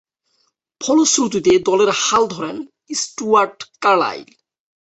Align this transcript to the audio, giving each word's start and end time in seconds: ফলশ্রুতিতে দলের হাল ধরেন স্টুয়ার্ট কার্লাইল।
ফলশ্রুতিতে 0.81 1.51
দলের 1.67 1.91
হাল 2.01 2.23
ধরেন 2.27 2.57
স্টুয়ার্ট 2.95 3.57
কার্লাইল। 3.81 4.27